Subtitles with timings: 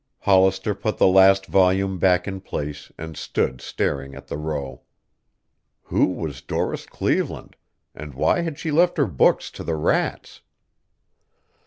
[0.21, 4.81] Hollister put the last volume back in place and stood staring at the row.
[5.83, 7.55] Who was Doris Cleveland
[7.93, 10.41] and why had she left her books to the rats?